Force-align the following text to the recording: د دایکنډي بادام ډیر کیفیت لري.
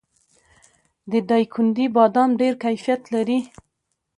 د 1.11 1.13
دایکنډي 1.29 1.85
بادام 1.95 2.29
ډیر 2.41 2.53
کیفیت 2.63 3.01
لري. 3.13 3.39